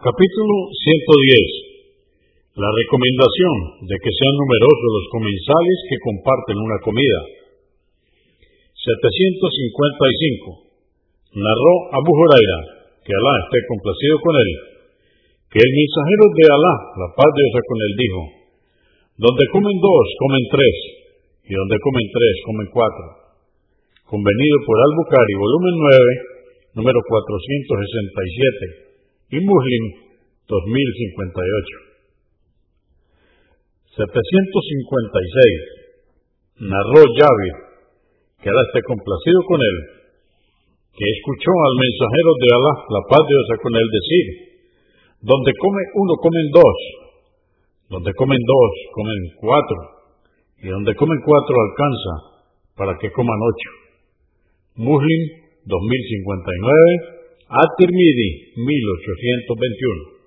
[0.00, 0.56] Capítulo
[1.76, 1.92] 110.
[2.56, 7.20] La recomendación de que sean numerosos los comensales que comparten una comida.
[8.80, 11.36] 755.
[11.36, 12.58] Narró Abu Huraira,
[13.04, 14.50] que Alá esté complacido con él,
[15.52, 16.74] que el mensajero de Alá,
[17.04, 18.22] la paz de Dios con él, dijo,
[19.20, 20.76] donde comen dos, comen tres,
[21.44, 23.06] y donde comen tres, comen cuatro.
[24.08, 28.88] Convenido por Al-Bukhari, volumen 9, número 467
[29.30, 29.84] y Muslim
[30.46, 31.78] 2058.
[33.94, 34.02] 756.
[36.66, 37.02] Narró
[38.40, 39.76] era este complacido con él,
[40.96, 44.24] que escuchó al mensajero de Allah, la paz de Dios con él, decir,
[45.22, 46.78] donde come uno, comen dos,
[47.90, 49.80] donde comen dos, comen cuatro,
[50.62, 52.14] y donde comen cuatro alcanza
[52.76, 53.70] para que coman ocho.
[54.76, 55.18] Muslim
[55.70, 57.19] 2059.
[57.58, 60.19] At-Tirmidhi, 1821.